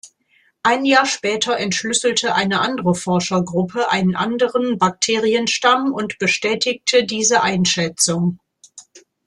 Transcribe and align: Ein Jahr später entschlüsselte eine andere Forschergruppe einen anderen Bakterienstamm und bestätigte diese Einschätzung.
Ein 0.63 0.83
Jahr 0.85 1.05
später 1.05 1.57
entschlüsselte 1.59 2.33
eine 2.33 2.59
andere 2.61 2.95
Forschergruppe 2.95 3.91
einen 3.91 4.15
anderen 4.15 4.79
Bakterienstamm 4.79 5.93
und 5.93 6.17
bestätigte 6.17 7.05
diese 7.05 7.43
Einschätzung. 7.43 8.39